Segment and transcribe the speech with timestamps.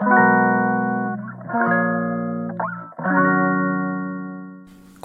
[0.00, 0.04] こ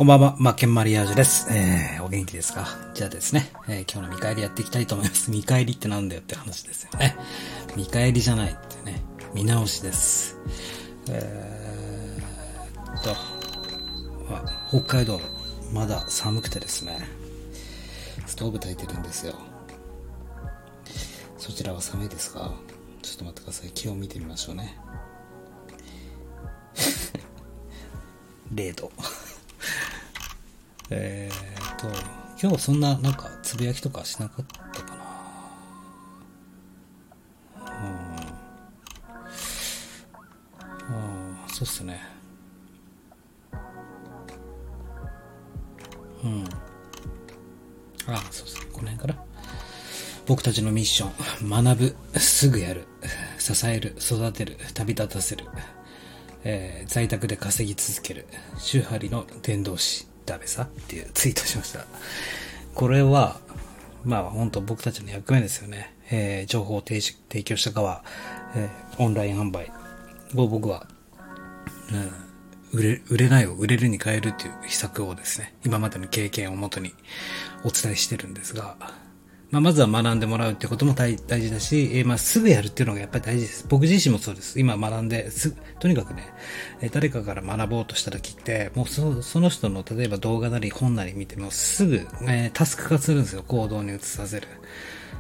[0.04, 1.51] んばんは、マッケンマリアージュです。
[1.51, 2.68] えー、お元気ですか？
[2.94, 5.32] じゃあですね、えー、今日の見返りやっていきたいと思います。
[5.32, 7.16] 見返りってなんだよって話ですよね。
[7.76, 9.02] 見返りじゃないってね、
[9.34, 10.38] 見直しです。
[11.10, 13.16] えー、っと、
[14.70, 15.20] 北海道、
[15.73, 17.00] まだ寒くてですね、
[18.28, 19.34] ストーブ焚いてるんですよ。
[21.39, 22.54] そちらは寒いですか？
[23.04, 23.71] ちょっと待ってください。
[23.71, 24.77] 気温見てみましょうね。
[28.53, 28.91] 0度。
[30.89, 31.88] えーと、
[32.41, 35.03] 今日そんななんかつぶやきとかしなかったかな。
[37.58, 37.73] うん。
[40.95, 42.02] ああ、そうっすね。
[46.23, 46.44] うん。
[48.08, 48.66] ああ、そうっすね。
[48.72, 49.25] この辺から。
[50.25, 51.08] 僕たちのミッショ
[51.45, 51.49] ン。
[51.63, 52.20] 学ぶ。
[52.20, 52.88] すぐやる。
[53.43, 53.95] 支える。
[53.99, 54.57] 育てる。
[54.73, 55.45] 旅立たせる。
[56.45, 58.25] えー、在宅で稼ぎ続ける。
[58.57, 60.08] 周波里の伝道師。
[60.25, 61.85] ダメさっていうツイートしました。
[62.73, 63.39] これは、
[64.05, 65.94] まあ本当僕たちの役目ですよね。
[66.11, 68.03] えー、情報を提提供した側、
[68.55, 69.72] えー、オンライン販売
[70.35, 70.88] を僕は、
[71.91, 76.94] うん、売れ、売れないを売れるに変えるっていう秘策をですね、今までの経験をもとに
[77.63, 78.75] お伝えしてるんですが、
[79.54, 83.68] まあ、まずは学んでもらうってことも大事だし、えー、まあ、すぐやるっていうのがやっぱり大事です。
[83.70, 84.59] 僕自身もそうです。
[84.59, 86.34] 今学んで、す、とにかくね、
[86.82, 93.44] えー、誰かから学ぼうとした時って、もうそその人の例えば動画なり本なり見てもすぐ、えー、タスク化するんですよ。
[93.48, 94.48] 行動に移させる。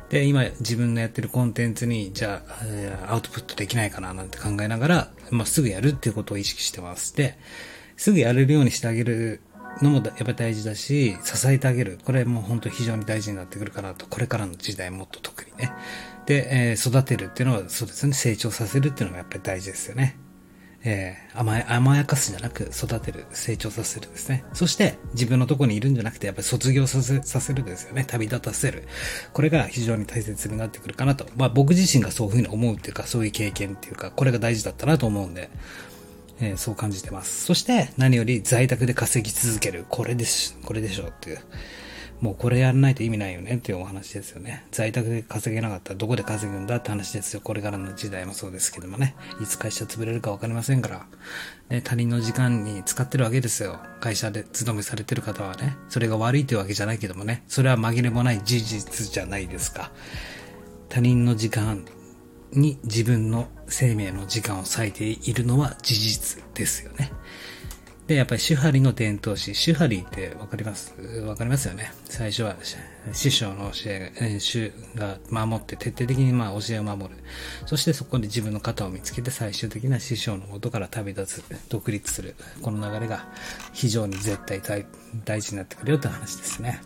[0.09, 7.15] で、今自分のやってるコンテンツに、じゃあ、えー、アウトプットできないかななんて考えながら、まあ、すぐやるっていうことを意識してます。
[7.15, 7.37] で、
[7.97, 9.41] すぐやれるようにしてあげる
[9.81, 11.99] のもやっぱり大事だし、支えてあげる。
[12.03, 14.05] これも本当非常に大事になってくるかなと。
[14.05, 15.71] これからの時代もっと特にね。
[16.25, 18.13] で、えー、育てるっていうのはそうですね。
[18.13, 20.17] 成長させるっていうのがやっぱり大事ですよね。
[20.85, 24.43] えー、甘や、甘やかすじゃなく育てる、成長させるですね。
[24.53, 28.03] そして自分のとこにいるんじゃなくてやっぱり卒業させ、させるですよね。
[28.05, 28.83] 旅立たせる。
[29.31, 31.25] これが非常に大切になってくるかなと。
[31.37, 35.49] まあ僕自身がそういうふうに思うっていうか、そういう経験っていうか、これが大事だったなと思うんで、
[36.43, 37.45] えー、そう感じてます。
[37.45, 39.85] そして何より在宅で稼ぎ続ける。
[39.87, 40.57] これです。
[40.65, 41.39] これでしょっていう。
[42.19, 44.65] もうこれやらないと意味ないよねっていうお話ですよね。
[44.71, 47.41] 在宅で稼げなかったらどこで稼ぐんだって話ですよ。
[47.41, 49.15] これからの時代もそうですけどもね。
[49.41, 51.05] いつ会社潰れるかわかりませんから。
[51.69, 53.79] ね、他人の時間に使ってるわけですよ。
[53.99, 55.75] 会社で勤めされてる方はね。
[55.89, 57.43] それが悪いというわけじゃないけどもね。
[57.47, 59.91] それは紛れもない事実じゃないですか。
[60.89, 61.83] 他人の時間
[62.53, 67.11] に自分の生命の時間を割いているのは事実ですよね。
[68.05, 70.93] で、やっぱり手張りの伝統師、手張りってわかります？
[71.25, 71.93] わかりますよね。
[72.03, 72.57] 最初は
[73.13, 77.23] 師匠の教え、主が守って徹底的にまあ教えを守る。
[77.65, 82.35] そしてそこで自分の型を見つけて最終的な師匠の元から旅立つ、独立する。
[82.61, 83.25] この流れが
[83.71, 84.61] 非常に絶対
[85.23, 86.81] 大事になってくるよって話ですね。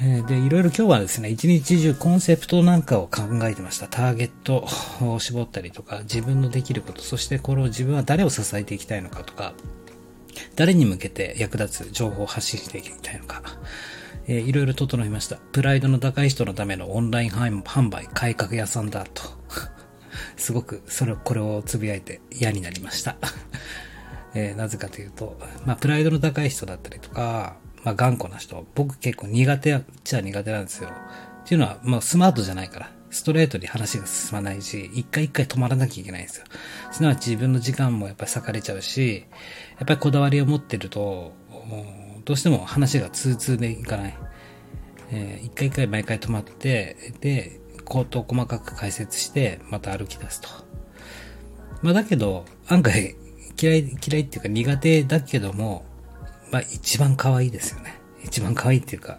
[0.00, 3.86] で、いろいろ今日はですね、一日中コンセプトなんかを考えてました。
[3.86, 4.66] ターゲット
[5.00, 9.54] を絞ったりとか、自分のできること、そしてこれを自分は誰を支えていきたいのかとか、
[10.56, 13.42] 誰に向けて役立つ情報を発信していきたいのか、
[14.26, 15.36] えー、いろいろ整いました。
[15.36, 19.22] プライドの高い人のためのオンライン販売改革屋さんだと。
[20.36, 23.16] すごく、それ、これをつぶやいて嫌になりました。
[24.34, 28.66] えー、なぜかというと、まあ、プライドの高い人だったりとか、まあ、頑固な人。
[28.74, 30.90] 僕結構苦手っちゃ苦手なんですよ。
[31.44, 32.90] っていうのは、まあ、スマートじゃないから。
[33.10, 36.46] ストレートに話が進まないし、一回一回止まらなきゃいけないんですよ。
[36.90, 39.26] すなわち自分の時間もやっぱり割かれちゃうし、
[39.78, 41.32] やっぱりこだわりを持ってると、
[42.24, 44.18] どうしても話が通通でいかない。
[45.12, 50.48] えー、一回一回毎回止まって、で、口頭細かく解説して、また歩き出すと。
[51.82, 53.14] まあだけど、案外
[53.60, 55.84] 嫌い、嫌いっていうか苦手だけども、
[56.54, 57.98] まあ一番可愛いですよね。
[58.22, 59.18] 一番可愛いっていうか、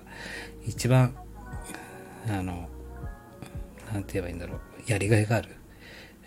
[0.66, 1.13] 一番、
[2.29, 2.69] あの、
[3.91, 4.59] なんて言えばいいんだろう。
[4.90, 5.50] やりがいがある。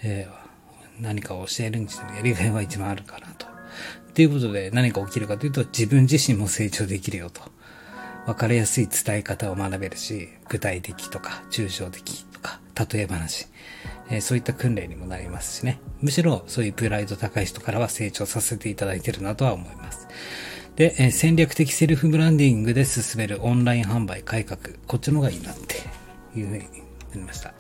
[0.02, 3.46] えー、何かを教えるにしてもやりがいは一番あるかなと。
[3.46, 7.40] っていうことで何が起きるかというと自分自身も成長できるよと。
[8.26, 12.60] わかりやすい伝え方を学べるし、具体的とか抽象的とか
[12.92, 13.46] 例え話、
[14.10, 15.80] えー、そういった訓練にもなりますしね。
[16.02, 20.06] むしろそういうプライド高い人からは成長させていただいてるなとは思います。
[20.78, 24.60] で、え戦略的セルフブランディングで進めるオンライン販売改革。
[24.86, 25.74] こっちの方がいいなって
[26.38, 26.66] いうふうにな
[27.16, 27.52] りました。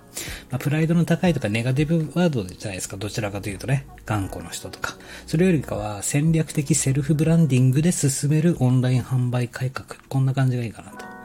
[0.50, 2.96] まあ、プライドの高いとかネガティブワードじゃないですか。
[2.96, 3.86] どちらかというとね。
[4.06, 4.96] 頑固の人とか。
[5.26, 9.98] それよりかは戦略的セルフブランディングで進めるオンライン販売改革。
[10.08, 11.17] こんな感じがいいかなと。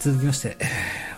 [0.00, 0.56] 続きまして、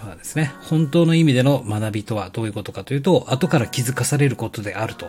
[0.05, 5.07] はですね、本当の意味での学びとはどういうことかというと、後から気づかされることであると。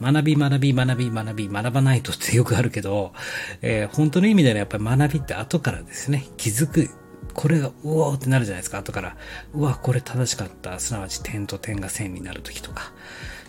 [0.00, 3.14] 学び、学び、学び、学び、学ばないとってよくあるけど、
[3.62, 6.90] えー、本当の意味でのやっぱり学びって後からですね、気づく。
[7.32, 9.16] これが、うおーってなるじゃないですか、後から。
[9.54, 10.78] うわ、これ正しかった。
[10.78, 12.92] すなわち点と点が線になるときとか。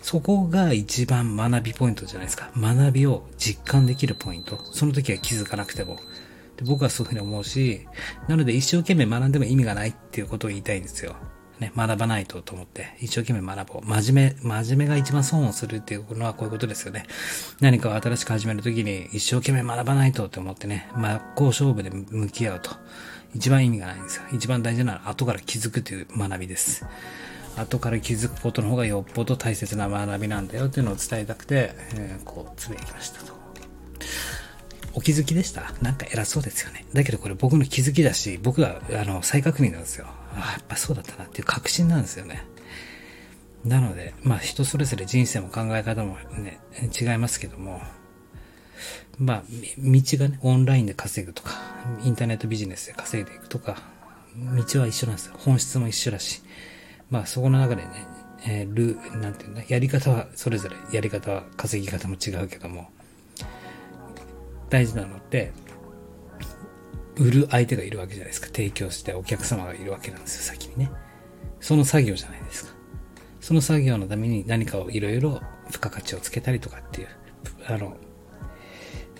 [0.00, 2.50] そこが一番学びポイントじゃないですか。
[2.56, 4.58] 学びを実感できるポイント。
[4.72, 5.98] その時は気づかなくても。
[6.56, 7.86] で僕はそういうふうに思うし、
[8.28, 11.16] なので一生懸命学んでも意味がないっていうことを言いたいんですよ。
[11.60, 13.82] ね、学ばないとと思って、一生懸命学ぼう。
[13.86, 17.06] 真面目、真面目が一番損をするっていうのはこういうことですよね。
[17.60, 22.70] 何かを新しく始めるときに一生懸命学ばないとって思ってね、真っ向勝負で向き合うと。
[23.34, 24.22] 一番意味がないんですよ。
[24.32, 26.84] 一番大事なのは後から気づくという学びです。
[27.56, 33.35] 後から気づくことの方がよっぽど大切な学びなんだよっていうのを伝えたくて、えー、こう、つぶやきましたと。
[34.96, 35.74] お気づきでした？
[35.82, 36.86] なんか偉そうですよね。
[36.94, 40.06] だけどこれ僕の気づきだし、僕は、あの、再確認なんですよ。
[40.34, 42.42] ああやっぱそうだったなっていう確信なんですよね。
[43.64, 46.60] なので、まあ人それぞれ人生も考え方もね、
[46.98, 47.82] 違いますけども、
[49.18, 49.42] まあ、
[49.78, 51.52] 道がね、オンラインで稼ぐとか、
[52.02, 53.76] インターネットビジネスで稼いでいくとか、
[54.36, 55.34] 道は一緒なんですよ。
[55.38, 56.42] 本質も一緒だし、
[57.10, 57.88] まあそこの中でね、
[58.46, 62.90] えー、ルなんていうんだ、やり方はそれぞれ、やり方は稼ぎ方も違うけども、
[64.68, 65.52] 大事なのって、
[67.16, 68.48] 売る相手がいるわけじゃないですか。
[68.48, 70.90] 提供してお客様がいるわけなんですよ、先にね。
[71.60, 72.74] その作業じゃないですか。
[73.40, 75.40] その作業のために何かをいろいろ
[75.70, 77.08] 付加価値をつけたりとかっていう、
[77.66, 77.96] あの、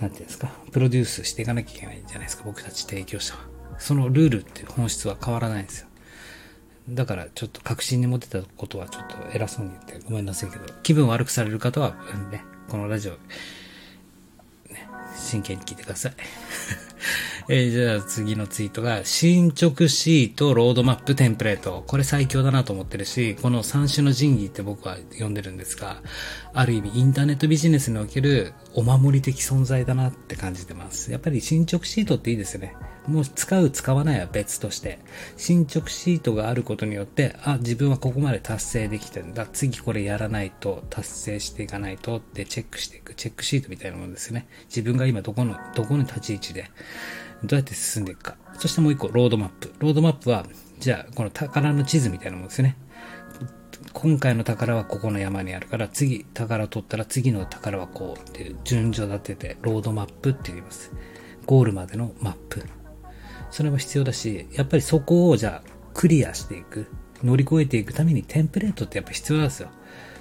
[0.00, 3.40] なんていうんですか、プロデュースしていかなきゃいけないんじゃないですか、僕たち提供者は。
[3.78, 5.88] そのルールっていう本質は変わらないんですよ。
[6.88, 11.96] だからちょっと確信に持ってたことはちょっと偉そうに言ってごめんなさいけど、気分悪くされる方は
[12.31, 13.19] ね、このラジオ
[15.16, 16.12] 真剣に聞いてください。
[17.48, 21.84] えー、じゃあ次のツイートが、進捗シート、ロードマップ、テンプレート。
[21.87, 26.02] これ最強だなと思ってるし、この三種の神器って僕は呼んでるんですが、
[26.52, 31.12] ある意味インターネットビジネスにおけるお守り的存在だなって感じてます。
[31.12, 32.75] やっぱり進捗シートっていいですね。
[33.06, 34.98] もう使う、使わないは別として、
[35.37, 39.46] 進捗シートがあることによって、あ、自分はここまで達成できてんだ。
[39.46, 44.48] 次これやらないと、達成していかないとってチェックしていく、チェックシートみたいなものですね。
[44.64, 46.70] 自分が今どこの、どこの立ち位置で、
[47.44, 48.36] どうやって進んでいくか。
[48.58, 49.72] そしてもう一個、ロードマップ。
[49.78, 50.46] ロードマップは、
[50.78, 52.76] じゃあ、この宝の地図みたいなものですよね。
[53.92, 60.92] 今回の宝はここの山にあるから、次、宝取ったら次の宝はこうっていう順序立てて、ロードマップって言います。
[61.44, 62.64] ゴールまでのマップ。
[63.50, 66.86] それも必要だし、やっぱりそこをじゃあクリアしていく、
[67.22, 69.70] 乗り越えていくためにテンプレートってやっぱ必要なんですよ。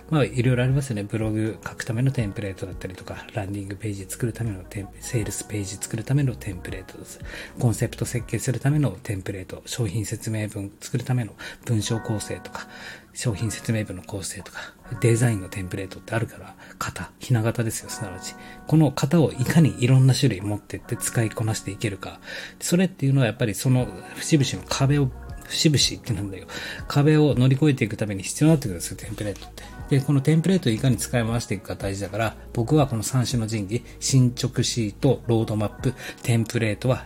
[0.09, 1.03] まあ、いろいろありますよね。
[1.03, 7.19] ブログ書くためのテンプレートだったりとか、ランディングページ作るためのテンセールスページ作るためのテンプレートです。
[7.59, 11.33] コンセプト設計するためのテンプレート、商品説明文作るための
[11.65, 12.67] 文章構成とか、
[13.13, 14.59] 商品説明文の構成とか、
[15.01, 18.35] デザインのテンプレートってあるから、型、ひな型ですよ、すなわち。
[18.67, 22.19] この型をいかにいろんな種類持ってって使いこなしていけるか。
[22.59, 25.09] それっていうのはやっぱりその節々の壁を
[25.47, 26.47] 節々ってなんだよ。
[26.87, 29.74] 壁を乗り越えていくために必要になってくるんですよ、テンプレートって。
[29.89, 35.93] で、このテンプレートをいかに使い回していくか大事だから、僕はこの3種の神器、進捗シート、ロードマップ、
[36.23, 37.05] テンプレートは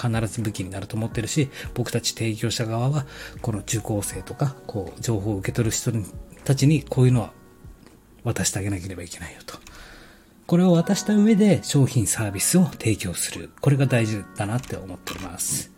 [0.00, 3.06] 必ず武器になると思ってるし、僕たち提供者側は、
[3.40, 5.92] この受講生とか、こう、情報を受け取る人
[6.44, 7.32] たちにこういうのは
[8.24, 9.58] 渡してあげなければいけないよと。
[10.46, 13.50] これを渡した上で商品サービスを提供する。
[13.60, 15.70] これが大事だなって思っております。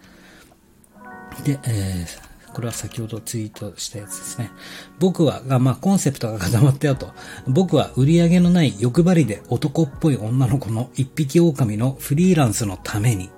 [1.45, 4.51] で、えー、これは先ほどツイートしたやつですね。
[4.99, 7.13] 僕は、が、まあ、コンセプトが固まったよと。
[7.47, 13.31] 僕は売り上げのない欲張りで男っぽい女の子の一匹狼のフリーランスのために、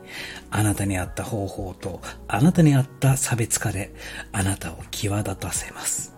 [0.50, 3.94] あなたに合った方法と、あなたに合った差別化で、
[4.32, 6.14] あなたを際立たせます。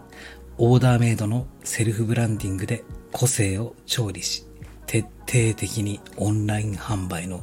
[0.56, 4.46] オーダーメイドのセルフブランディングで個性を調理し、
[4.86, 7.42] 徹底的にオンライン販売の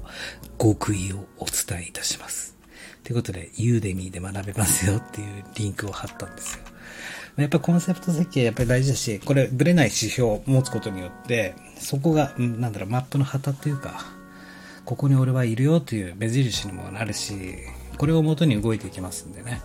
[0.58, 2.61] 極意をお伝えいたします。
[3.04, 6.64] ということで、ユーデミーで学べますよっていうリンクを貼ったんですよ。
[7.38, 14.06] やっぱコンセプト設計やっぱり大事だし、これブレない指標を持つことによって、そこが、なんだろう、マップの旗っていうか、
[14.86, 17.34] ここに俺はいるよという目印にもなるし、
[17.98, 19.62] これを元に動いていきますんでね。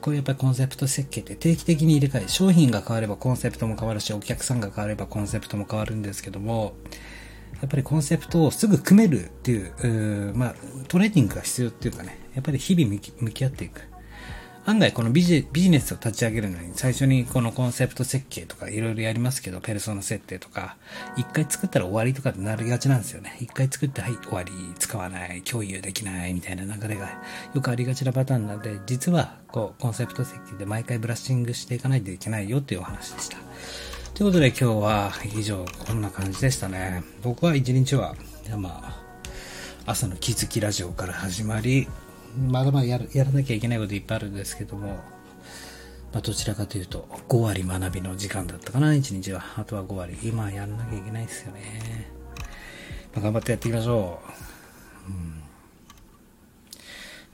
[0.00, 6.74] こういうやっぱりコンセプト設計って定期的に入れ替え、商品が変わればコンセプトも変わるし、お客さんが変わればコンセプトも変わるんですけども、
[7.60, 10.54] やっぱりコンセプトをすぐ組めるっていう、うまあ、
[10.88, 13.80] トレーニングが必要っていうかね、やっぱり日々向き合っていく。
[14.68, 20.76] 案外このビジビジネスを立ち上げるのに最初にこのコンセプト設計とかいろいろやりますけど、ペルソナ設定とか、
[21.16, 23.36] 一回作ったら終わりとかってなりがちなんですよね。
[23.40, 27.22] 一回作ってはい終わり、使わない、共有できないみたいな流れが
[27.54, 33.38] よくありがちなパターンなんで、実はこうコンセプト設計で毎回ブラッシングしていかないといけないよっていうお話でした。
[34.16, 37.04] ということで今日は以上こんな感じでしたね。
[37.22, 38.14] 僕は一日は、
[38.56, 38.96] まあ、
[39.84, 41.86] 朝の気づきラジオから始まり、
[42.48, 44.88] まだまだややらなきゃいけないこといっぱいあるんですけども、
[46.14, 49.44] まあ、どちらかというと、5割学びの時間だったかな、1日は。
[49.58, 50.16] あとは5割。
[50.22, 52.10] 今やらなきゃいけないですよね。
[53.12, 54.22] まあ、頑張ってやっていきましょ
[55.08, 55.10] う。
[55.10, 55.42] うん、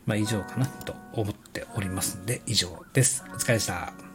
[0.04, 3.22] まあ、以上かなと思っておりますんで、以上です。
[3.32, 4.11] お疲れでした。